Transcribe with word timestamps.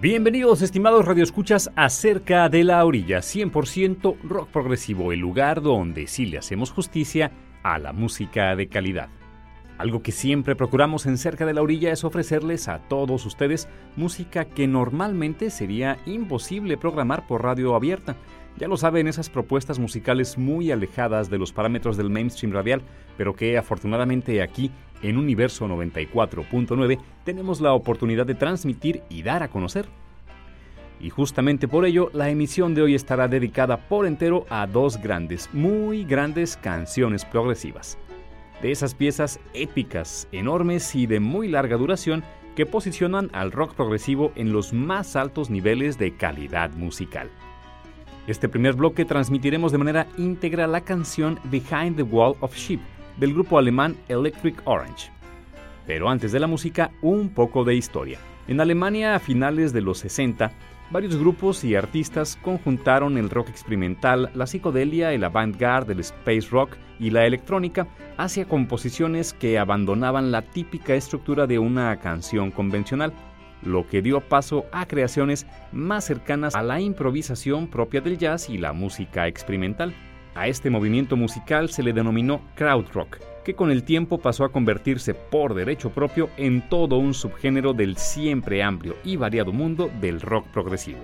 Bienvenidos 0.00 0.62
estimados 0.62 1.06
radioescuchas 1.06 1.72
a 1.74 1.90
Cerca 1.90 2.48
de 2.48 2.62
la 2.62 2.84
Orilla, 2.84 3.18
100% 3.18 4.20
rock 4.22 4.48
progresivo, 4.50 5.10
el 5.10 5.18
lugar 5.18 5.60
donde 5.60 6.06
sí 6.06 6.26
le 6.26 6.38
hacemos 6.38 6.70
justicia 6.70 7.32
a 7.64 7.80
la 7.80 7.92
música 7.92 8.54
de 8.54 8.68
calidad. 8.68 9.08
Algo 9.76 10.00
que 10.00 10.12
siempre 10.12 10.54
procuramos 10.54 11.06
en 11.06 11.18
Cerca 11.18 11.46
de 11.46 11.52
la 11.52 11.62
Orilla 11.62 11.90
es 11.90 12.04
ofrecerles 12.04 12.68
a 12.68 12.78
todos 12.78 13.26
ustedes 13.26 13.68
música 13.96 14.44
que 14.44 14.68
normalmente 14.68 15.50
sería 15.50 15.98
imposible 16.06 16.76
programar 16.76 17.26
por 17.26 17.42
radio 17.42 17.74
abierta. 17.74 18.14
Ya 18.56 18.68
lo 18.68 18.76
saben, 18.76 19.08
esas 19.08 19.30
propuestas 19.30 19.80
musicales 19.80 20.38
muy 20.38 20.70
alejadas 20.70 21.28
de 21.28 21.38
los 21.38 21.52
parámetros 21.52 21.96
del 21.96 22.10
mainstream 22.10 22.52
radial, 22.52 22.82
pero 23.16 23.34
que 23.34 23.58
afortunadamente 23.58 24.42
aquí 24.42 24.70
en 25.02 25.16
Universo 25.16 25.66
94.9 25.66 26.98
tenemos 27.24 27.60
la 27.60 27.72
oportunidad 27.72 28.26
de 28.26 28.34
transmitir 28.34 29.02
y 29.08 29.22
dar 29.22 29.42
a 29.42 29.48
conocer. 29.48 29.86
Y 31.00 31.10
justamente 31.10 31.68
por 31.68 31.84
ello, 31.84 32.10
la 32.12 32.28
emisión 32.28 32.74
de 32.74 32.82
hoy 32.82 32.94
estará 32.94 33.28
dedicada 33.28 33.88
por 33.88 34.06
entero 34.06 34.46
a 34.50 34.66
dos 34.66 35.00
grandes, 35.00 35.48
muy 35.52 36.04
grandes 36.04 36.56
canciones 36.56 37.24
progresivas. 37.24 37.98
De 38.62 38.72
esas 38.72 38.94
piezas 38.94 39.38
épicas, 39.54 40.26
enormes 40.32 40.96
y 40.96 41.06
de 41.06 41.20
muy 41.20 41.46
larga 41.46 41.76
duración 41.76 42.24
que 42.56 42.66
posicionan 42.66 43.30
al 43.32 43.52
rock 43.52 43.74
progresivo 43.74 44.32
en 44.34 44.52
los 44.52 44.72
más 44.72 45.14
altos 45.14 45.48
niveles 45.48 45.96
de 45.96 46.16
calidad 46.16 46.70
musical. 46.72 47.30
Este 48.26 48.48
primer 48.48 48.74
bloque 48.74 49.04
transmitiremos 49.04 49.70
de 49.70 49.78
manera 49.78 50.08
íntegra 50.18 50.66
la 50.66 50.80
canción 50.80 51.38
Behind 51.44 51.94
the 51.94 52.02
Wall 52.02 52.34
of 52.40 52.56
Sheep, 52.56 52.80
del 53.18 53.34
grupo 53.34 53.58
alemán 53.58 53.96
Electric 54.08 54.60
Orange. 54.64 55.10
Pero 55.86 56.08
antes 56.08 56.32
de 56.32 56.40
la 56.40 56.46
música, 56.46 56.90
un 57.02 57.30
poco 57.30 57.64
de 57.64 57.74
historia. 57.74 58.18
En 58.46 58.60
Alemania, 58.60 59.14
a 59.14 59.18
finales 59.18 59.72
de 59.72 59.80
los 59.80 59.98
60, 59.98 60.52
varios 60.90 61.16
grupos 61.16 61.64
y 61.64 61.74
artistas 61.74 62.38
conjuntaron 62.42 63.18
el 63.18 63.30
rock 63.30 63.48
experimental, 63.48 64.30
la 64.34 64.46
psicodelia, 64.46 65.12
el 65.12 65.24
avant-garde, 65.24 65.92
el 65.92 66.00
space 66.00 66.48
rock 66.50 66.76
y 66.98 67.10
la 67.10 67.26
electrónica 67.26 67.86
hacia 68.16 68.46
composiciones 68.46 69.32
que 69.32 69.58
abandonaban 69.58 70.32
la 70.32 70.42
típica 70.42 70.94
estructura 70.94 71.46
de 71.46 71.58
una 71.58 71.98
canción 72.00 72.50
convencional, 72.50 73.12
lo 73.62 73.86
que 73.86 74.02
dio 74.02 74.20
paso 74.20 74.66
a 74.72 74.86
creaciones 74.86 75.46
más 75.72 76.04
cercanas 76.04 76.54
a 76.54 76.62
la 76.62 76.80
improvisación 76.80 77.68
propia 77.68 78.00
del 78.00 78.18
jazz 78.18 78.48
y 78.48 78.58
la 78.58 78.72
música 78.72 79.26
experimental. 79.26 79.94
A 80.38 80.46
este 80.46 80.70
movimiento 80.70 81.16
musical 81.16 81.68
se 81.68 81.82
le 81.82 81.92
denominó 81.92 82.40
krautrock, 82.54 83.18
que 83.44 83.54
con 83.54 83.72
el 83.72 83.82
tiempo 83.82 84.18
pasó 84.18 84.44
a 84.44 84.52
convertirse 84.52 85.12
por 85.12 85.52
derecho 85.52 85.90
propio 85.90 86.30
en 86.36 86.68
todo 86.68 86.96
un 86.96 87.12
subgénero 87.12 87.72
del 87.72 87.96
siempre 87.96 88.62
amplio 88.62 88.94
y 89.02 89.16
variado 89.16 89.52
mundo 89.52 89.90
del 90.00 90.20
rock 90.20 90.46
progresivo. 90.52 91.00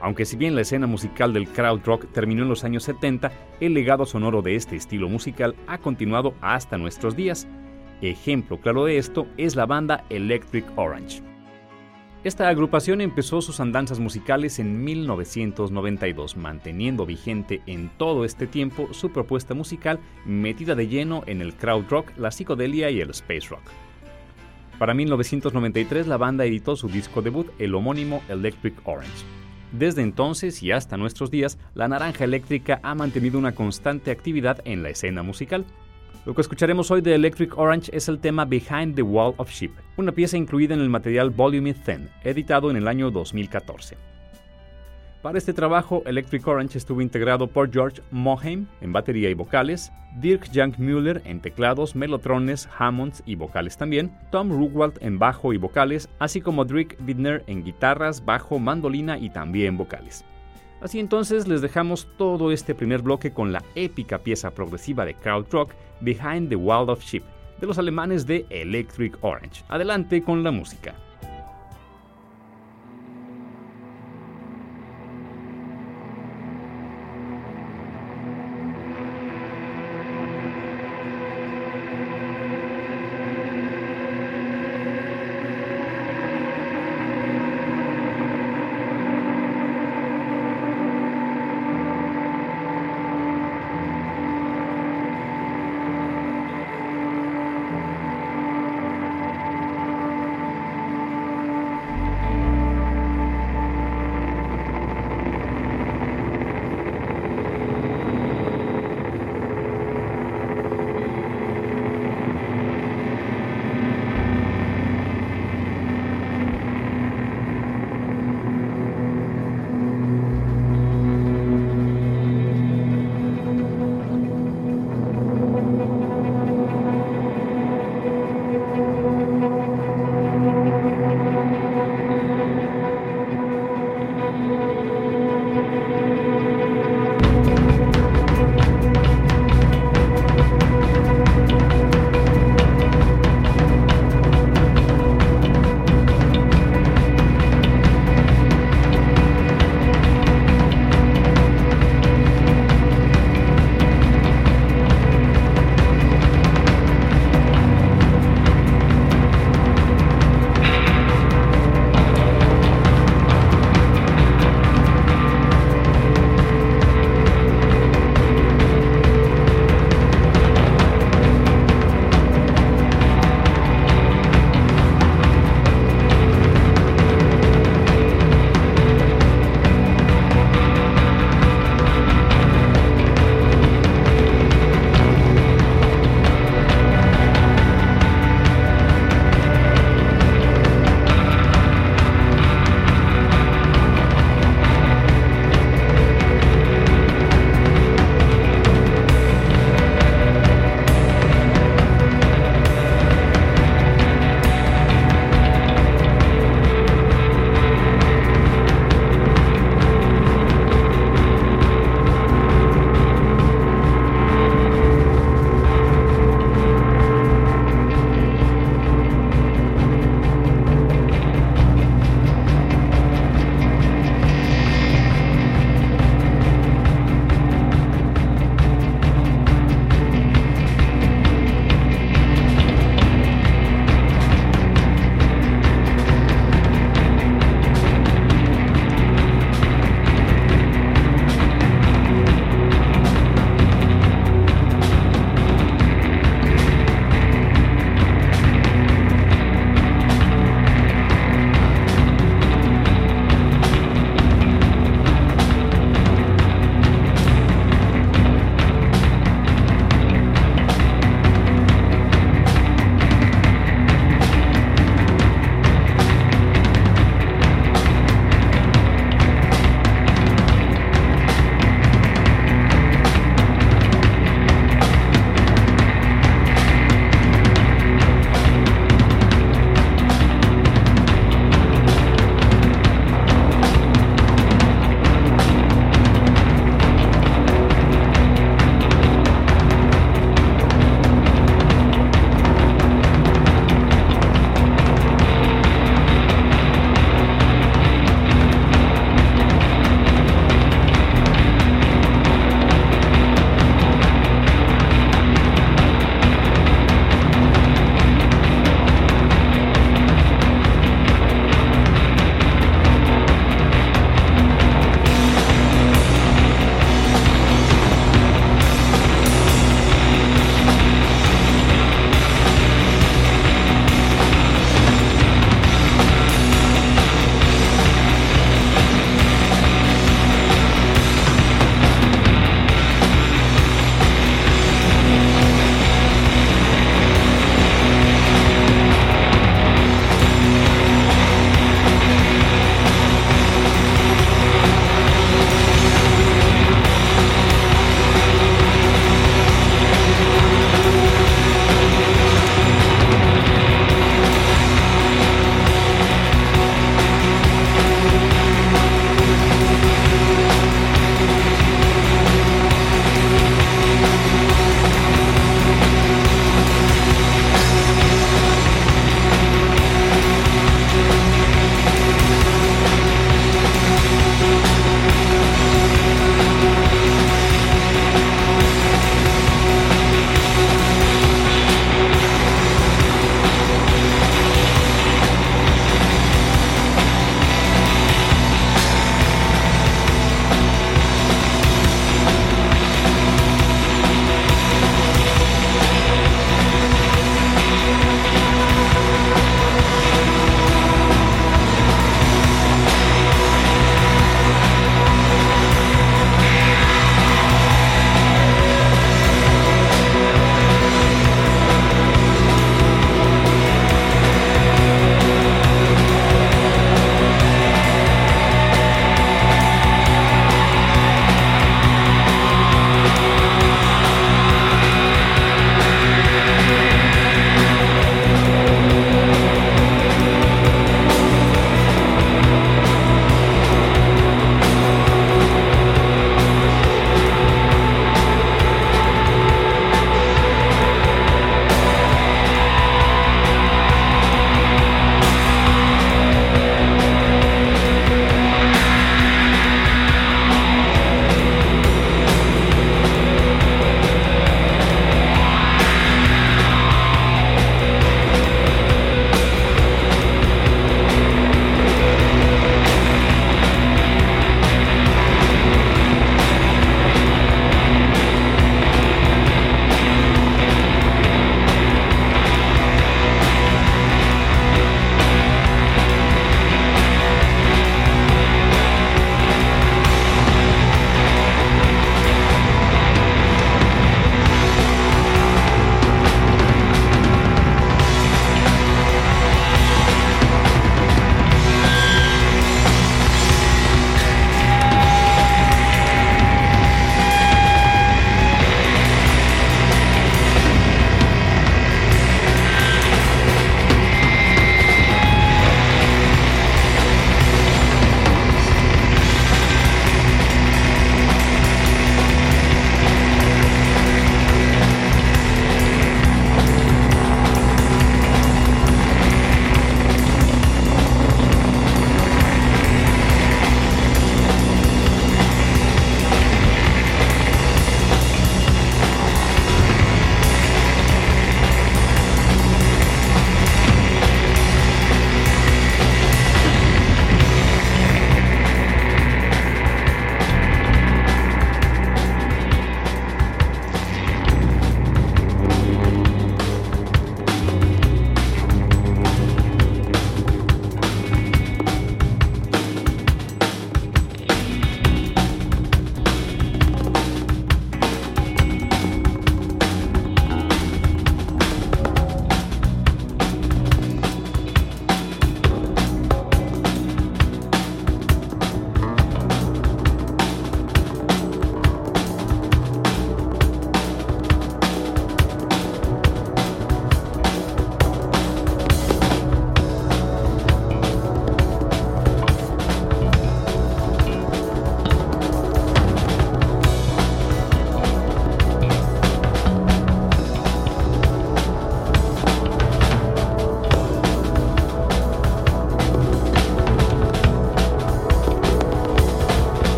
Aunque 0.00 0.24
si 0.24 0.38
bien 0.38 0.54
la 0.54 0.62
escena 0.62 0.86
musical 0.86 1.34
del 1.34 1.48
krautrock 1.48 2.10
terminó 2.12 2.44
en 2.44 2.48
los 2.48 2.64
años 2.64 2.84
70, 2.84 3.30
el 3.60 3.74
legado 3.74 4.06
sonoro 4.06 4.40
de 4.40 4.56
este 4.56 4.74
estilo 4.74 5.10
musical 5.10 5.54
ha 5.66 5.76
continuado 5.76 6.32
hasta 6.40 6.78
nuestros 6.78 7.14
días. 7.14 7.46
Ejemplo 8.00 8.58
claro 8.58 8.86
de 8.86 8.96
esto 8.96 9.26
es 9.36 9.54
la 9.54 9.66
banda 9.66 10.04
Electric 10.08 10.64
Orange. 10.76 11.29
Esta 12.22 12.50
agrupación 12.50 13.00
empezó 13.00 13.40
sus 13.40 13.60
andanzas 13.60 13.98
musicales 13.98 14.58
en 14.58 14.84
1992, 14.84 16.36
manteniendo 16.36 17.06
vigente 17.06 17.62
en 17.64 17.88
todo 17.96 18.26
este 18.26 18.46
tiempo 18.46 18.92
su 18.92 19.10
propuesta 19.10 19.54
musical 19.54 19.98
metida 20.26 20.74
de 20.74 20.86
lleno 20.86 21.22
en 21.26 21.40
el 21.40 21.54
crowd 21.54 21.86
rock, 21.88 22.12
la 22.18 22.30
psicodelia 22.30 22.90
y 22.90 23.00
el 23.00 23.08
space 23.10 23.48
rock. 23.48 23.62
Para 24.78 24.92
1993 24.92 26.08
la 26.08 26.18
banda 26.18 26.44
editó 26.44 26.76
su 26.76 26.88
disco 26.88 27.22
debut, 27.22 27.48
el 27.58 27.74
homónimo 27.74 28.22
Electric 28.28 28.74
Orange. 28.84 29.24
Desde 29.72 30.02
entonces 30.02 30.62
y 30.62 30.72
hasta 30.72 30.98
nuestros 30.98 31.30
días, 31.30 31.58
la 31.74 31.88
naranja 31.88 32.24
eléctrica 32.24 32.80
ha 32.82 32.94
mantenido 32.94 33.38
una 33.38 33.54
constante 33.54 34.10
actividad 34.10 34.60
en 34.66 34.82
la 34.82 34.90
escena 34.90 35.22
musical, 35.22 35.64
lo 36.26 36.34
que 36.34 36.42
escucharemos 36.42 36.90
hoy 36.90 37.00
de 37.00 37.14
Electric 37.14 37.56
Orange 37.56 37.90
es 37.96 38.08
el 38.08 38.18
tema 38.18 38.44
Behind 38.44 38.94
the 38.94 39.02
Wall 39.02 39.34
of 39.38 39.50
Sheep, 39.50 39.72
una 39.96 40.12
pieza 40.12 40.36
incluida 40.36 40.74
en 40.74 40.80
el 40.80 40.90
material 40.90 41.30
Volume 41.30 41.72
10, 41.72 42.00
editado 42.24 42.70
en 42.70 42.76
el 42.76 42.88
año 42.88 43.10
2014. 43.10 43.96
Para 45.22 45.38
este 45.38 45.52
trabajo, 45.52 46.02
Electric 46.06 46.46
Orange 46.46 46.78
estuvo 46.78 47.00
integrado 47.00 47.46
por 47.46 47.70
George 47.70 48.02
Moheim 48.10 48.66
en 48.80 48.92
batería 48.92 49.30
y 49.30 49.34
vocales, 49.34 49.92
Dirk 50.18 50.50
Jank 50.52 50.78
Müller 50.78 51.22
en 51.24 51.40
teclados, 51.40 51.94
melotrones, 51.94 52.68
Hammonds 52.78 53.22
y 53.24 53.34
vocales 53.34 53.76
también, 53.76 54.12
Tom 54.30 54.50
Rugwald 54.50 54.98
en 55.00 55.18
bajo 55.18 55.52
y 55.52 55.56
vocales, 55.56 56.08
así 56.18 56.40
como 56.40 56.64
Drick 56.64 56.98
Widner 57.06 57.44
en 57.46 57.64
guitarras, 57.64 58.24
bajo, 58.24 58.58
mandolina 58.58 59.18
y 59.18 59.30
también 59.30 59.76
vocales. 59.76 60.24
Así 60.80 60.98
entonces 60.98 61.46
les 61.46 61.60
dejamos 61.60 62.08
todo 62.16 62.52
este 62.52 62.74
primer 62.74 63.02
bloque 63.02 63.32
con 63.32 63.52
la 63.52 63.62
épica 63.74 64.18
pieza 64.18 64.50
progresiva 64.52 65.04
de 65.04 65.14
krautrock 65.14 65.72
Behind 66.00 66.48
the 66.48 66.56
Wall 66.56 66.88
of 66.88 67.02
Sheep 67.02 67.22
de 67.60 67.66
los 67.66 67.78
alemanes 67.78 68.26
de 68.26 68.46
Electric 68.48 69.18
Orange. 69.20 69.62
Adelante 69.68 70.22
con 70.22 70.42
la 70.42 70.50
música. 70.50 70.94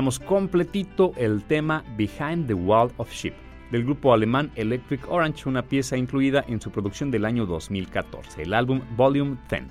Escuchamos 0.00 0.18
completito 0.26 1.12
el 1.18 1.42
tema 1.44 1.84
Behind 1.98 2.46
the 2.46 2.54
Wall 2.54 2.90
of 2.96 3.12
Sheep 3.12 3.34
del 3.70 3.84
grupo 3.84 4.14
alemán 4.14 4.50
Electric 4.54 5.06
Orange, 5.10 5.46
una 5.46 5.60
pieza 5.60 5.94
incluida 5.94 6.42
en 6.48 6.58
su 6.58 6.70
producción 6.70 7.10
del 7.10 7.26
año 7.26 7.44
2014, 7.44 8.44
el 8.44 8.54
álbum 8.54 8.80
Volume 8.96 9.36
10. 9.50 9.64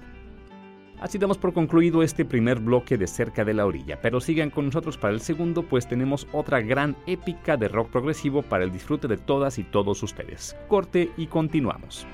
Así 1.01 1.17
damos 1.17 1.39
por 1.39 1.51
concluido 1.51 2.03
este 2.03 2.25
primer 2.25 2.59
bloque 2.59 2.95
de 2.95 3.07
Cerca 3.07 3.43
de 3.43 3.55
la 3.55 3.65
Orilla, 3.65 3.99
pero 4.03 4.21
sigan 4.21 4.51
con 4.51 4.65
nosotros 4.65 4.99
para 4.99 5.15
el 5.15 5.21
segundo, 5.21 5.63
pues 5.63 5.87
tenemos 5.87 6.27
otra 6.31 6.61
gran 6.61 6.95
épica 7.07 7.57
de 7.57 7.67
rock 7.67 7.89
progresivo 7.89 8.43
para 8.43 8.63
el 8.63 8.71
disfrute 8.71 9.07
de 9.07 9.17
todas 9.17 9.57
y 9.57 9.63
todos 9.63 10.03
ustedes. 10.03 10.55
Corte 10.67 11.09
y 11.17 11.25
continuamos. 11.25 12.05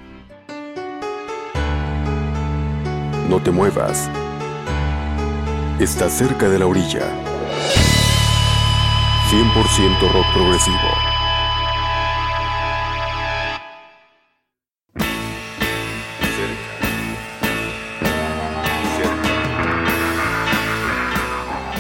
No 3.30 3.42
te 3.44 3.52
muevas. 3.52 4.10
Está 5.82 6.08
cerca 6.08 6.48
de 6.48 6.60
la 6.60 6.66
orilla. 6.66 7.12
100% 9.30 10.12
rock 10.14 10.34
progresivo. 10.34 11.16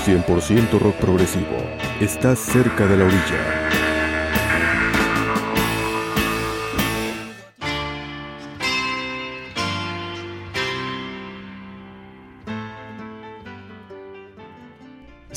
100% 0.05 0.79
rock 0.79 0.95
progresivo. 0.97 1.57
Estás 1.99 2.37
cerca 2.39 2.85
de 2.85 2.97
la 2.97 3.05
orilla. 3.05 3.84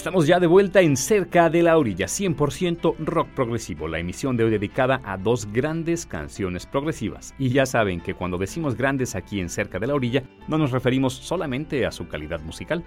Estamos 0.09 0.27
ya 0.27 0.41
de 0.41 0.47
vuelta 0.47 0.81
en 0.81 0.97
Cerca 0.97 1.51
de 1.51 1.63
la 1.63 1.77
Orilla, 1.77 2.07
100% 2.07 2.97
rock 3.01 3.29
progresivo, 3.35 3.89
la 3.89 3.99
emisión 3.99 4.39
de 4.39 4.45
hoy 4.45 4.51
dedicada 4.51 5.03
a 5.05 5.19
dos 5.19 5.53
grandes 5.53 6.07
canciones 6.07 6.65
progresivas. 6.65 7.35
Y 7.39 7.51
ya 7.51 7.67
saben 7.67 8.01
que 8.01 8.15
cuando 8.15 8.39
decimos 8.39 8.75
grandes 8.75 9.15
aquí 9.15 9.39
en 9.39 9.51
Cerca 9.51 9.79
de 9.79 9.87
la 9.87 9.95
Orilla, 9.95 10.23
no 10.49 10.57
nos 10.57 10.71
referimos 10.71 11.13
solamente 11.13 11.85
a 11.85 11.93
su 11.93 12.09
calidad 12.09 12.41
musical, 12.41 12.83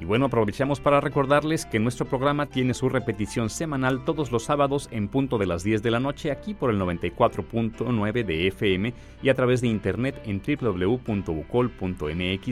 y 0.00 0.04
bueno, 0.04 0.26
aprovechamos 0.26 0.80
para 0.80 1.00
recordarles 1.00 1.64
que 1.64 1.78
nuestro 1.78 2.06
programa 2.06 2.46
tiene 2.46 2.74
su 2.74 2.88
repetición 2.88 3.48
semanal 3.48 4.04
todos 4.04 4.32
los 4.32 4.42
sábados 4.42 4.88
en 4.90 5.06
punto 5.06 5.38
de 5.38 5.46
las 5.46 5.62
10 5.62 5.80
de 5.80 5.92
la 5.92 6.00
noche 6.00 6.32
aquí 6.32 6.54
por 6.54 6.70
el 6.70 6.80
94.9 6.80 8.24
de 8.24 8.48
FM 8.48 8.92
y 9.22 9.28
a 9.28 9.34
través 9.34 9.60
de 9.60 9.68
internet 9.68 10.20
en 10.24 10.42
www.ucol.mx 10.42 11.22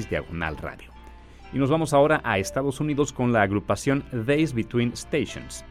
diagonal 0.08 0.56
radio. 0.58 0.99
Y 1.52 1.58
nos 1.58 1.70
vamos 1.70 1.92
ahora 1.92 2.20
a 2.24 2.38
Estados 2.38 2.80
Unidos 2.80 3.12
con 3.12 3.32
la 3.32 3.42
agrupación 3.42 4.04
Days 4.12 4.54
Between 4.54 4.96
Stations. 4.96 5.64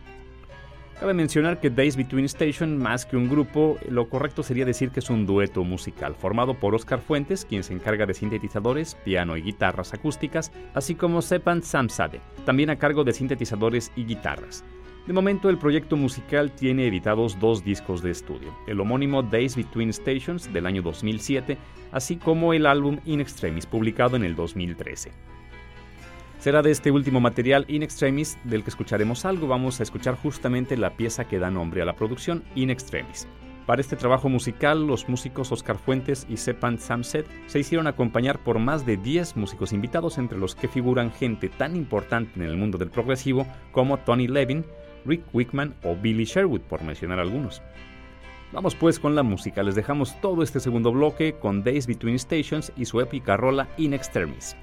Cabe 1.00 1.14
mencionar 1.14 1.62
que 1.62 1.70
Days 1.70 1.96
Between 1.96 2.26
Station, 2.26 2.78
más 2.78 3.06
que 3.06 3.16
un 3.16 3.30
grupo, 3.30 3.78
lo 3.88 4.10
correcto 4.10 4.44
sería 4.44 4.66
decir 4.66 4.90
que 4.90 5.00
es 5.00 5.10
un 5.10 5.26
dueto 5.26 5.64
musical, 5.64 6.14
formado 6.14 6.56
por 6.56 6.76
Oscar 6.76 7.00
Fuentes, 7.00 7.46
quien 7.46 7.64
se 7.64 7.74
encarga 7.74 8.06
de 8.06 8.14
sintetizadores, 8.14 8.96
piano 9.06 9.38
y 9.38 9.42
guitarras 9.42 9.94
acústicas, 9.94 10.52
así 10.74 10.96
como 10.96 11.22
Sepan 11.22 11.64
Samsade, 11.64 12.20
también 12.46 12.70
a 12.70 12.78
cargo 12.78 13.06
de 13.06 13.14
sintetizadores 13.14 13.94
y 13.96 14.04
guitarras. 14.04 14.66
De 15.08 15.14
momento 15.14 15.50
el 15.50 15.58
proyecto 15.58 15.96
musical 15.96 16.52
tiene 16.52 16.88
editados 16.88 17.40
dos 17.40 17.64
discos 17.64 18.02
de 18.02 18.12
estudio, 18.12 18.54
el 18.68 18.82
homónimo 18.82 19.24
Days 19.24 19.56
Between 19.56 19.94
Stations 19.94 20.52
del 20.52 20.66
año 20.66 20.82
2007, 20.82 21.58
así 21.94 22.18
como 22.18 22.54
el 22.54 22.66
álbum 22.66 23.00
In 23.06 23.22
Extremis 23.22 23.66
publicado 23.66 24.18
en 24.18 24.26
el 24.26 24.36
2013. 24.36 25.39
Será 26.40 26.62
de 26.62 26.72
este 26.72 26.90
último 26.90 27.20
material 27.20 27.66
In 27.68 27.84
Extremis 27.84 28.38
del 28.46 28.64
que 28.64 28.70
escucharemos 28.70 29.26
algo. 29.26 29.48
Vamos 29.50 29.82
a 29.82 29.84
escuchar 29.84 30.16
justamente 30.16 30.78
la 30.78 30.92
pieza 30.92 31.28
que 31.28 31.38
da 31.38 31.52
nombre 31.52 31.82
a 31.82 31.86
la 31.86 31.98
producción, 31.98 32.46
In 32.56 32.70
Extremis. 32.70 33.28
Para 33.66 33.82
este 33.82 33.98
trabajo 33.98 34.30
musical, 34.30 34.88
los 34.88 35.10
músicos 35.10 35.52
Oscar 35.52 35.78
Fuentes 35.78 36.26
y 36.30 36.38
Sepan 36.38 36.80
Samset 36.80 37.28
se 37.48 37.60
hicieron 37.60 37.88
acompañar 37.88 38.40
por 38.40 38.58
más 38.58 38.86
de 38.86 38.96
10 38.96 39.36
músicos 39.36 39.74
invitados, 39.74 40.18
entre 40.18 40.40
los 40.40 40.56
que 40.56 40.70
figuran 40.70 41.12
gente 41.12 41.50
tan 41.50 41.76
importante 41.76 42.40
en 42.40 42.44
el 42.44 42.56
mundo 42.56 42.78
del 42.78 42.90
progresivo 42.90 43.46
como 43.74 43.98
Tony 43.98 44.30
Levin, 44.30 44.66
Rick 45.06 45.24
Wickman 45.34 45.76
o 45.84 45.98
Billy 45.98 46.24
Sherwood, 46.24 46.62
por 46.62 46.84
mencionar 46.84 47.20
algunos. 47.20 47.62
Vamos 48.54 48.76
pues 48.76 48.98
con 48.98 49.14
la 49.14 49.24
música, 49.24 49.62
les 49.62 49.76
dejamos 49.76 50.20
todo 50.22 50.42
este 50.42 50.62
segundo 50.62 50.94
bloque 50.94 51.36
con 51.38 51.66
Days 51.66 51.86
Between 51.86 52.18
Stations 52.18 52.72
y 52.78 52.86
su 52.86 53.02
épica 53.02 53.36
rola 53.36 53.68
In 53.78 53.94
Extremis. 53.94 54.56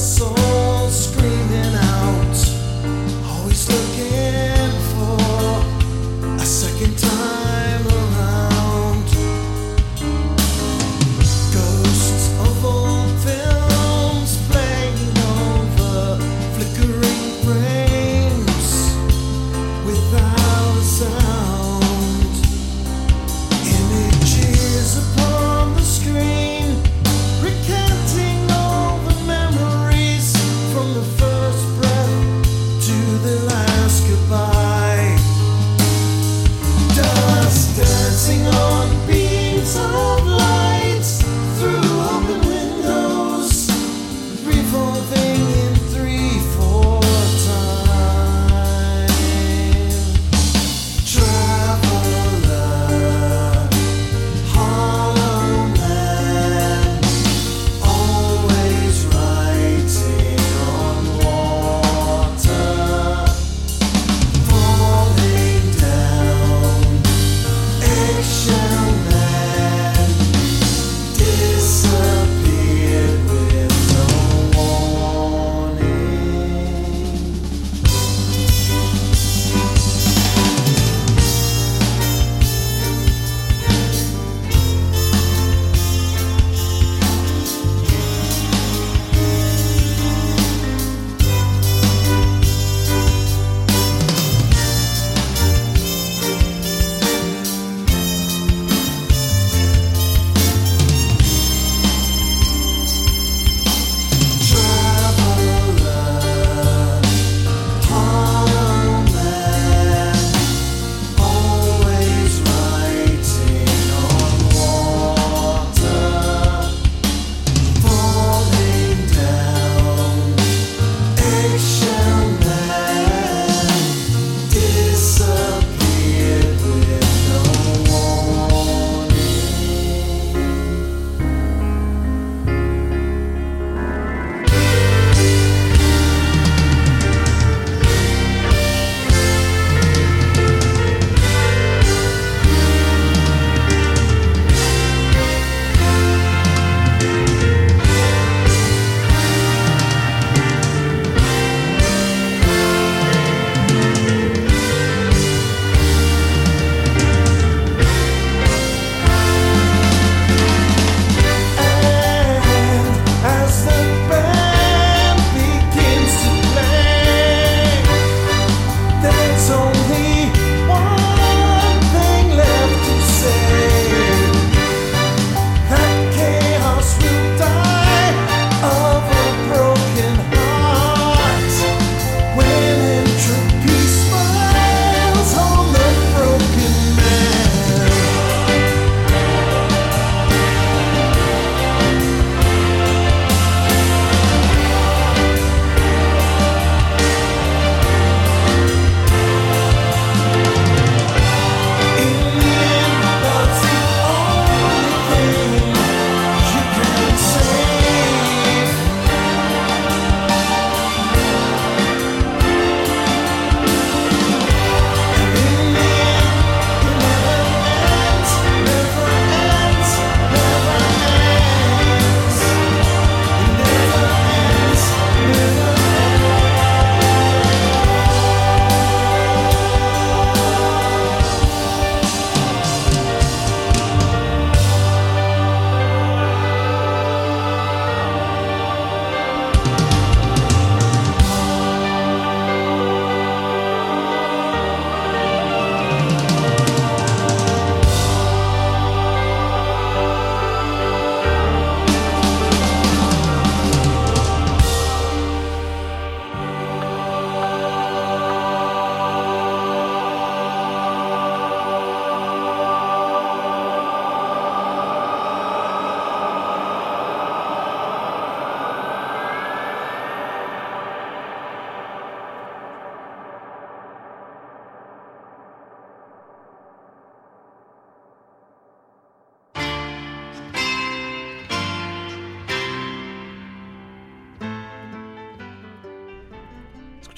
soul. 0.00 0.49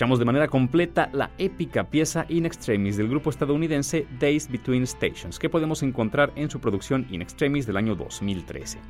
Escuchamos 0.03 0.19
de 0.19 0.25
manera 0.25 0.49
completa 0.49 1.09
la 1.13 1.31
épica 1.39 1.89
pieza 1.89 2.27
In 2.29 2.45
Extremis 2.45 2.97
del 2.97 3.09
grupo 3.09 3.31
estadounidense 3.31 4.05
Days 4.19 4.51
Between 4.51 4.85
Stations, 4.85 5.39
que 5.39 5.49
podemos 5.49 5.85
encontrar 5.85 6.33
en 6.35 6.51
su 6.51 6.59
producción 6.59 7.07
In 7.11 7.23
Extremis 7.23 7.69
del 7.69 7.77
año 7.77 7.95
2013. 7.95 8.81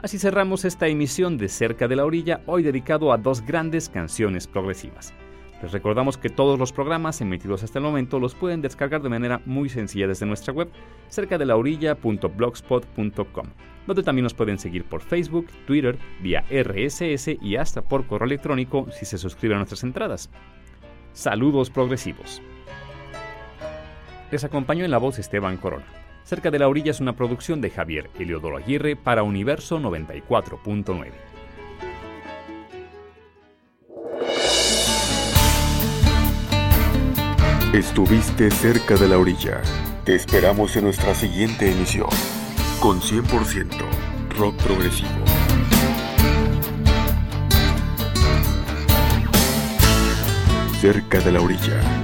Así 0.00 0.18
cerramos 0.18 0.64
esta 0.64 0.88
emisión 0.88 1.38
de 1.38 1.48
Cerca 1.48 1.86
de 1.86 1.94
la 1.94 2.04
Orilla, 2.04 2.40
hoy 2.46 2.64
dedicado 2.64 3.12
a 3.12 3.16
dos 3.16 3.42
grandes 3.42 3.88
canciones 3.88 4.48
progresivas. 4.48 5.14
Les 5.62 5.72
recordamos 5.72 6.16
que 6.16 6.30
todos 6.30 6.58
los 6.58 6.72
programas 6.72 7.20
emitidos 7.20 7.64
hasta 7.64 7.78
el 7.80 7.84
momento 7.84 8.20
los 8.20 8.34
pueden 8.34 8.62
descargar 8.62 9.02
de 9.02 9.08
manera 9.08 9.40
muy 9.44 9.68
sencilla 9.68 10.06
desde 10.06 10.26
nuestra 10.26 10.52
web, 10.52 10.70
cerca 11.08 11.36
de 11.36 11.46
la 11.46 11.56
orilla.blogspot.com, 11.56 13.46
donde 13.86 14.02
también 14.04 14.22
nos 14.22 14.34
pueden 14.34 14.58
seguir 14.58 14.84
por 14.84 15.00
Facebook, 15.00 15.48
Twitter, 15.66 15.98
vía 16.20 16.44
RSS 16.48 17.28
y 17.42 17.56
hasta 17.56 17.82
por 17.82 18.06
correo 18.06 18.26
electrónico 18.26 18.86
si 18.92 19.04
se 19.04 19.18
suscriben 19.18 19.56
a 19.56 19.58
nuestras 19.58 19.82
entradas. 19.82 20.30
Saludos 21.12 21.70
progresivos. 21.70 22.40
Les 24.30 24.44
acompañó 24.44 24.84
en 24.84 24.92
la 24.92 24.98
voz 24.98 25.18
Esteban 25.18 25.56
Corona. 25.56 25.86
Cerca 26.22 26.50
de 26.50 26.58
la 26.58 26.68
orilla 26.68 26.92
es 26.92 27.00
una 27.00 27.16
producción 27.16 27.60
de 27.60 27.70
Javier 27.70 28.10
Eliodoro 28.18 28.58
Aguirre 28.58 28.94
para 28.94 29.22
Universo 29.22 29.80
94.9. 29.80 31.27
Estuviste 37.72 38.50
cerca 38.50 38.96
de 38.96 39.08
la 39.08 39.18
orilla. 39.18 39.60
Te 40.04 40.14
esperamos 40.14 40.74
en 40.76 40.84
nuestra 40.84 41.14
siguiente 41.14 41.70
emisión 41.70 42.08
con 42.80 42.98
100% 42.98 43.68
rock 44.30 44.54
progresivo. 44.56 45.10
Cerca 50.80 51.20
de 51.20 51.30
la 51.30 51.42
orilla. 51.42 51.97